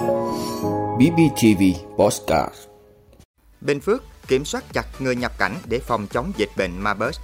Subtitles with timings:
[0.00, 1.62] BBTV
[1.98, 2.54] Postcard
[3.60, 7.16] Bình Phước kiểm soát chặt người nhập cảnh để phòng chống dịch bệnh Marburg.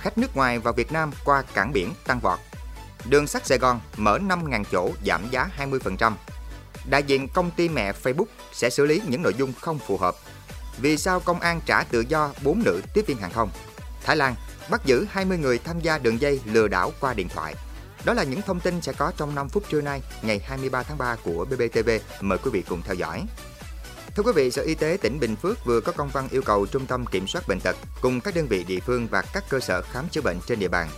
[0.00, 2.38] Khách nước ngoài vào Việt Nam qua cảng biển tăng vọt.
[3.08, 6.12] Đường sắt Sài Gòn mở 5.000 chỗ, giảm giá 20%.
[6.90, 10.16] Đại diện công ty mẹ Facebook sẽ xử lý những nội dung không phù hợp.
[10.80, 13.50] Vì sao công an trả tự do 4 nữ tiếp viên hàng không?
[14.02, 14.34] Thái Lan
[14.70, 17.54] bắt giữ 20 người tham gia đường dây lừa đảo qua điện thoại.
[18.04, 20.98] Đó là những thông tin sẽ có trong 5 phút trưa nay, ngày 23 tháng
[20.98, 21.90] 3 của BBTV.
[22.20, 23.26] Mời quý vị cùng theo dõi.
[24.16, 26.66] Thưa quý vị, Sở Y tế tỉnh Bình Phước vừa có công văn yêu cầu
[26.66, 29.60] Trung tâm Kiểm soát Bệnh tật cùng các đơn vị địa phương và các cơ
[29.60, 30.88] sở khám chữa bệnh trên địa bàn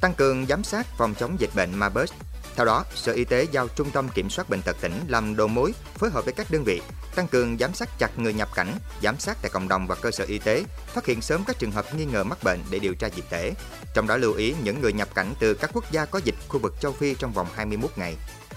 [0.00, 2.10] tăng cường giám sát phòng chống dịch bệnh Marburg.
[2.58, 5.48] Theo đó, Sở Y tế giao Trung tâm Kiểm soát Bệnh tật tỉnh làm đầu
[5.48, 6.82] mối phối hợp với các đơn vị
[7.14, 10.10] tăng cường giám sát chặt người nhập cảnh, giám sát tại cộng đồng và cơ
[10.10, 12.94] sở y tế, phát hiện sớm các trường hợp nghi ngờ mắc bệnh để điều
[12.94, 13.54] tra dịch tễ.
[13.94, 16.58] Trong đó lưu ý những người nhập cảnh từ các quốc gia có dịch khu
[16.58, 18.16] vực châu Phi trong vòng 21 ngày.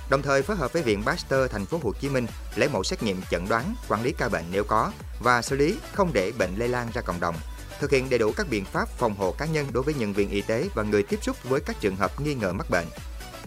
[0.09, 3.03] Đồng thời phối hợp với Viện Pasteur thành phố Hồ Chí Minh lấy mẫu xét
[3.03, 6.55] nghiệm chẩn đoán, quản lý ca bệnh nếu có và xử lý không để bệnh
[6.55, 7.35] lây lan ra cộng đồng.
[7.79, 10.29] Thực hiện đầy đủ các biện pháp phòng hộ cá nhân đối với nhân viên
[10.29, 12.87] y tế và người tiếp xúc với các trường hợp nghi ngờ mắc bệnh.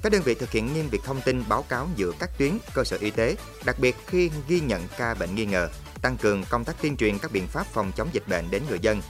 [0.04, 2.84] Các đơn vị thực hiện nghiêm việc thông tin báo cáo giữa các tuyến cơ
[2.84, 5.68] sở y tế, đặc biệt khi ghi nhận ca bệnh nghi ngờ,
[6.02, 8.78] tăng cường công tác tuyên truyền các biện pháp phòng chống dịch bệnh đến người
[8.78, 9.02] dân.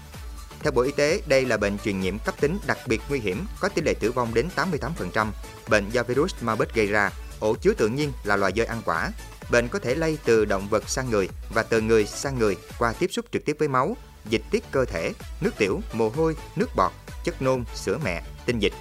[0.60, 3.46] Theo Bộ Y tế, đây là bệnh truyền nhiễm cấp tính đặc biệt nguy hiểm,
[3.60, 5.30] có tỷ lệ tử vong đến 88%.
[5.68, 9.10] Bệnh do virus Marburg gây ra, ổ chứa tự nhiên là loài dơi ăn quả.
[9.50, 12.92] Bệnh có thể lây từ động vật sang người và từ người sang người qua
[12.92, 13.96] tiếp xúc trực tiếp với máu,
[14.28, 16.92] dịch tiết cơ thể, nước tiểu, mồ hôi, nước bọt,
[17.24, 18.72] chất nôn, sữa mẹ, tinh dịch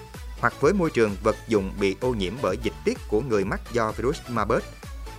[0.43, 3.61] hoặc với môi trường vật dụng bị ô nhiễm bởi dịch tiết của người mắc
[3.71, 4.63] do virus Marburg.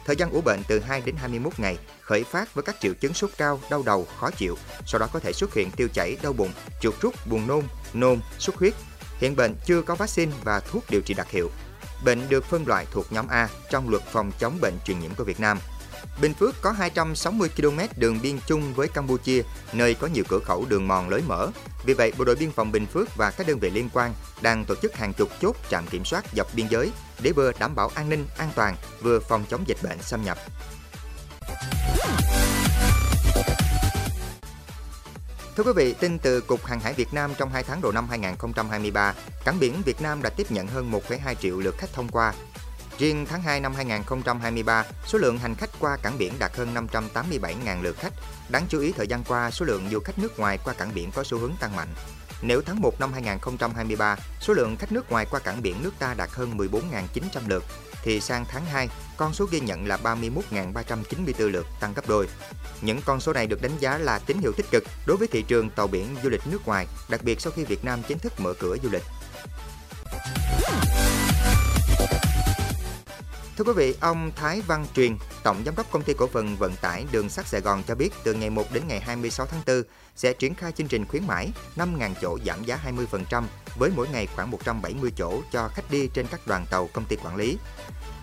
[0.07, 3.15] Thời gian ủ bệnh từ 2 đến 21 ngày, khởi phát với các triệu chứng
[3.15, 6.33] sốt cao, đau đầu, khó chịu, sau đó có thể xuất hiện tiêu chảy, đau
[6.33, 7.65] bụng, chuột rút, buồn nôn,
[7.95, 8.75] nôn, xuất huyết.
[9.19, 11.51] Hiện bệnh chưa có vaccine và thuốc điều trị đặc hiệu.
[12.05, 15.25] Bệnh được phân loại thuộc nhóm A trong luật phòng chống bệnh truyền nhiễm của
[15.25, 15.59] Việt Nam–
[16.21, 20.65] Bình Phước có 260 km đường biên chung với Campuchia, nơi có nhiều cửa khẩu
[20.65, 21.49] đường mòn lối mở.
[21.85, 24.65] Vì vậy, Bộ đội Biên phòng Bình Phước và các đơn vị liên quan đang
[24.65, 26.91] tổ chức hàng chục chốt trạm kiểm soát dọc biên giới
[27.23, 30.39] để vừa đảm bảo an ninh, an toàn, vừa phòng chống dịch bệnh xâm nhập.
[35.57, 38.09] Thưa quý vị, tin từ Cục Hàng hải Việt Nam trong 2 tháng đầu năm
[38.09, 39.15] 2023,
[39.45, 42.35] cảng biển Việt Nam đã tiếp nhận hơn 1,2 triệu lượt khách thông qua,
[42.99, 47.83] Riêng tháng 2 năm 2023, số lượng hành khách qua cảng biển đạt hơn 587.000
[47.83, 48.13] lượt khách.
[48.49, 51.11] Đáng chú ý thời gian qua, số lượng du khách nước ngoài qua cảng biển
[51.11, 51.89] có xu hướng tăng mạnh.
[52.43, 56.15] Nếu tháng 1 năm 2023, số lượng khách nước ngoài qua cảng biển nước ta
[56.15, 57.65] đạt hơn 14.900 lượt,
[58.03, 62.29] thì sang tháng 2, con số ghi nhận là 31.394 lượt, tăng gấp đôi.
[62.81, 65.43] Những con số này được đánh giá là tín hiệu tích cực đối với thị
[65.43, 68.33] trường tàu biển du lịch nước ngoài, đặc biệt sau khi Việt Nam chính thức
[68.41, 69.03] mở cửa du lịch.
[73.57, 76.77] Thưa quý vị, ông Thái Văn Truyền, Tổng Giám đốc Công ty Cổ phần Vận
[76.77, 79.83] tải Đường sắt Sài Gòn cho biết từ ngày 1 đến ngày 26 tháng 4
[80.17, 82.79] sẽ triển khai chương trình khuyến mãi 5.000 chỗ giảm giá
[83.31, 83.45] 20%
[83.79, 87.17] với mỗi ngày khoảng 170 chỗ cho khách đi trên các đoàn tàu công ty
[87.17, 87.59] quản lý.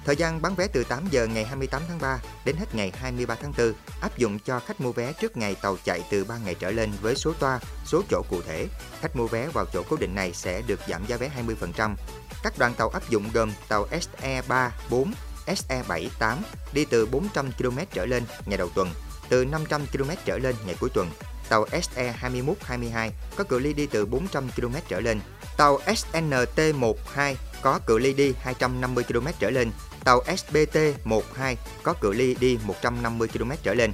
[0.06, 3.36] Thời gian bán vé từ 8 giờ ngày 28 tháng 3 đến hết ngày 23
[3.36, 6.56] tháng 4 áp dụng cho khách mua vé trước ngày tàu chạy từ 3 ngày
[6.56, 8.68] trở lên với số toa, số chỗ cụ thể.
[9.02, 11.96] Khách mua vé vào chỗ cố định này sẽ được giảm giá vé 20%.
[12.44, 15.14] Các đoàn tàu áp dụng gồm tàu SE3, 4,
[15.46, 16.38] SE78
[16.74, 18.90] đi từ 400 km trở lên ngày đầu tuần,
[19.30, 21.10] từ 500 km trở lên ngày cuối tuần.
[21.50, 25.20] Tàu SE21, 22 có cự ly đi từ 400 km trở lên.
[25.58, 29.72] Tàu SNT12 có cự ly đi 250 km trở lên.
[30.04, 33.94] Tàu SBT12 có cự ly đi 150 km trở lên.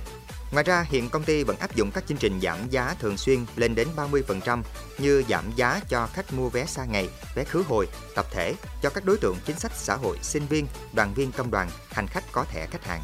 [0.52, 3.46] Ngoài ra, hiện công ty vẫn áp dụng các chương trình giảm giá thường xuyên
[3.56, 4.62] lên đến 30%
[4.98, 8.90] như giảm giá cho khách mua vé xa ngày, vé khứ hồi, tập thể cho
[8.90, 12.24] các đối tượng chính sách xã hội, sinh viên, đoàn viên công đoàn, hành khách
[12.32, 13.02] có thẻ khách hàng.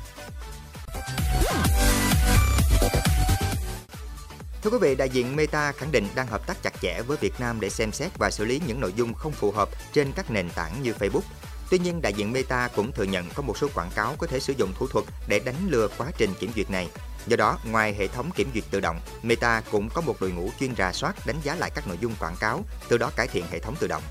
[4.64, 7.34] Thưa quý vị, đại diện Meta khẳng định đang hợp tác chặt chẽ với Việt
[7.40, 10.32] Nam để xem xét và xử lý những nội dung không phù hợp trên các
[10.32, 11.22] nền tảng như Facebook.
[11.74, 14.40] Tuy nhiên, đại diện Meta cũng thừa nhận có một số quảng cáo có thể
[14.40, 16.90] sử dụng thủ thuật để đánh lừa quá trình kiểm duyệt này.
[17.28, 20.50] Do đó, ngoài hệ thống kiểm duyệt tự động, Meta cũng có một đội ngũ
[20.60, 23.46] chuyên rà soát đánh giá lại các nội dung quảng cáo, từ đó cải thiện
[23.52, 24.04] hệ thống tự động.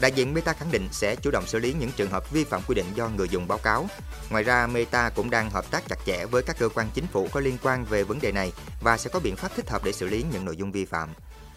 [0.00, 2.62] Đại diện Meta khẳng định sẽ chủ động xử lý những trường hợp vi phạm
[2.68, 3.86] quy định do người dùng báo cáo.
[4.30, 7.28] Ngoài ra, Meta cũng đang hợp tác chặt chẽ với các cơ quan chính phủ
[7.32, 9.92] có liên quan về vấn đề này và sẽ có biện pháp thích hợp để
[9.92, 11.08] xử lý những nội dung vi phạm.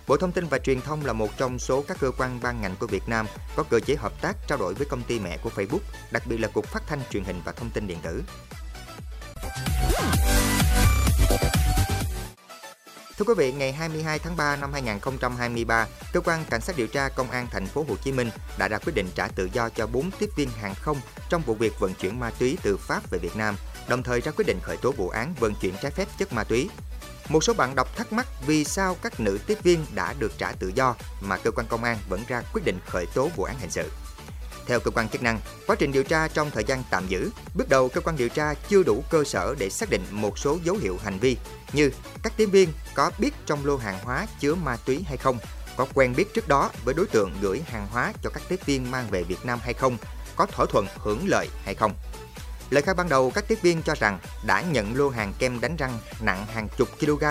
[0.08, 2.76] Bộ Thông tin và Truyền thông là một trong số các cơ quan ban ngành
[2.80, 3.26] của Việt Nam
[3.56, 5.80] có cơ chế hợp tác trao đổi với công ty mẹ của Facebook,
[6.12, 8.24] đặc biệt là Cục Phát thanh Truyền hình và Thông tin điện tử.
[13.18, 17.10] Thưa quý vị, ngày 22 tháng 3 năm 2023, cơ quan cảnh sát điều tra
[17.10, 19.88] công an thành phố Hồ Chí Minh đã ra quyết định trả tự do cho
[19.88, 20.98] 4 tiếp viên hàng không
[21.30, 23.56] trong vụ việc vận chuyển ma túy từ Pháp về Việt Nam
[23.88, 26.44] đồng thời ra quyết định khởi tố vụ án vận chuyển trái phép chất ma
[26.44, 26.70] túy.
[27.30, 30.52] Một số bạn đọc thắc mắc vì sao các nữ tiếp viên đã được trả
[30.52, 33.60] tự do mà cơ quan công an vẫn ra quyết định khởi tố vụ án
[33.60, 33.92] hình sự.
[34.66, 37.70] Theo cơ quan chức năng, quá trình điều tra trong thời gian tạm giữ, bước
[37.70, 40.76] đầu cơ quan điều tra chưa đủ cơ sở để xác định một số dấu
[40.76, 41.38] hiệu hành vi
[41.74, 41.92] như
[42.24, 45.38] các tiếp viên có biết trong lô hàng hóa chứa ma túy hay không,
[45.78, 48.92] có quen biết trước đó với đối tượng gửi hàng hóa cho các tiếp viên
[48.92, 49.98] mang về Việt Nam hay không,
[50.36, 51.94] có thỏa thuận hưởng lợi hay không.
[52.70, 55.76] Lời khai ban đầu, các tiếp viên cho rằng đã nhận lô hàng kem đánh
[55.76, 57.24] răng nặng hàng chục kg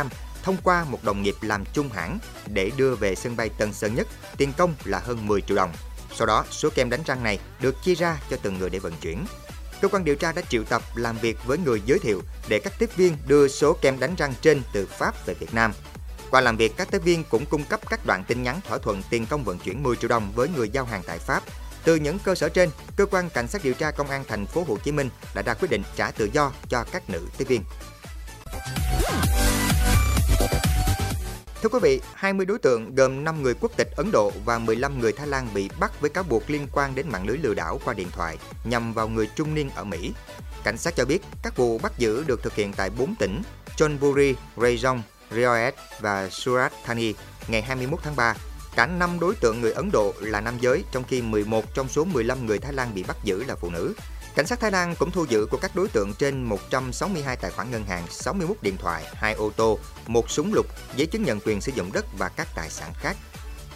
[0.42, 3.94] thông qua một đồng nghiệp làm chung hãng để đưa về sân bay Tân Sơn
[3.94, 4.06] Nhất,
[4.36, 5.72] tiền công là hơn 10 triệu đồng.
[6.14, 8.92] Sau đó, số kem đánh răng này được chia ra cho từng người để vận
[9.00, 9.24] chuyển.
[9.80, 12.72] Cơ quan điều tra đã triệu tập làm việc với người giới thiệu để các
[12.78, 15.72] tiếp viên đưa số kem đánh răng trên từ Pháp về Việt Nam.
[16.30, 19.02] Qua làm việc, các tiếp viên cũng cung cấp các đoạn tin nhắn thỏa thuận
[19.10, 21.42] tiền công vận chuyển 10 triệu đồng với người giao hàng tại Pháp.
[21.86, 24.64] Từ những cơ sở trên, cơ quan cảnh sát điều tra công an thành phố
[24.68, 27.62] Hồ Chí Minh đã ra quyết định trả tự do cho các nữ tiếp viên.
[31.62, 35.00] Thưa quý vị, 20 đối tượng gồm 5 người quốc tịch Ấn Độ và 15
[35.00, 37.80] người Thái Lan bị bắt với cáo buộc liên quan đến mạng lưới lừa đảo
[37.84, 40.12] qua điện thoại nhằm vào người trung niên ở Mỹ.
[40.64, 43.42] Cảnh sát cho biết các vụ bắt giữ được thực hiện tại 4 tỉnh
[43.76, 47.14] Chonburi, Rayong, Riyadh và Surat Thani
[47.48, 48.34] ngày 21 tháng 3.
[48.76, 52.04] Cả 5 đối tượng người Ấn Độ là nam giới, trong khi 11 trong số
[52.04, 53.94] 15 người Thái Lan bị bắt giữ là phụ nữ.
[54.34, 57.70] Cảnh sát Thái Lan cũng thu giữ của các đối tượng trên 162 tài khoản
[57.70, 61.60] ngân hàng, 61 điện thoại, 2 ô tô, một súng lục, giấy chứng nhận quyền
[61.60, 63.16] sử dụng đất và các tài sản khác.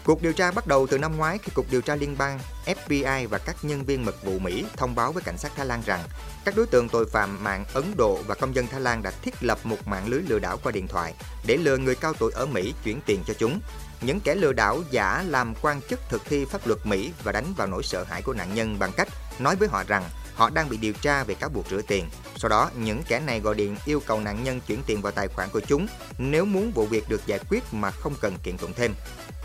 [0.05, 3.29] Cuộc điều tra bắt đầu từ năm ngoái khi Cục Điều tra Liên bang, FBI
[3.29, 6.05] và các nhân viên mật vụ Mỹ thông báo với cảnh sát Thái Lan rằng
[6.45, 9.35] các đối tượng tội phạm mạng Ấn Độ và công dân Thái Lan đã thiết
[9.41, 11.15] lập một mạng lưới lừa đảo qua điện thoại
[11.47, 13.61] để lừa người cao tuổi ở Mỹ chuyển tiền cho chúng.
[14.01, 17.55] Những kẻ lừa đảo giả làm quan chức thực thi pháp luật Mỹ và đánh
[17.57, 19.09] vào nỗi sợ hãi của nạn nhân bằng cách
[19.39, 20.05] nói với họ rằng
[20.35, 22.05] họ đang bị điều tra về cáo buộc rửa tiền.
[22.37, 25.29] Sau đó, những kẻ này gọi điện yêu cầu nạn nhân chuyển tiền vào tài
[25.29, 25.87] khoản của chúng
[26.19, 28.95] nếu muốn vụ việc được giải quyết mà không cần kiện tụng thêm.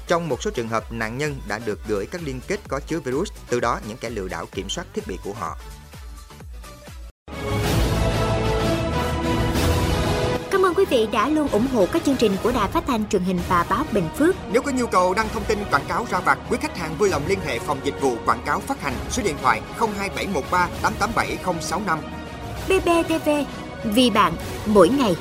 [0.07, 3.00] Trong một số trường hợp, nạn nhân đã được gửi các liên kết có chứa
[3.00, 5.57] virus, từ đó những kẻ lừa đảo kiểm soát thiết bị của họ.
[10.52, 13.10] Cảm ơn quý vị đã luôn ủng hộ các chương trình của Đài Phát thanh
[13.10, 14.36] truyền hình và báo Bình Phước.
[14.52, 17.10] Nếu có nhu cầu đăng thông tin quảng cáo ra vặt, quý khách hàng vui
[17.10, 22.00] lòng liên hệ phòng dịch vụ quảng cáo phát hành số điện thoại 02713 887065.
[22.68, 23.30] BBTV,
[23.84, 24.34] vì bạn,
[24.66, 25.16] mỗi ngày.